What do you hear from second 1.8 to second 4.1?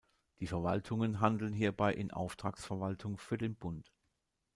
in Auftragsverwaltung für den Bund.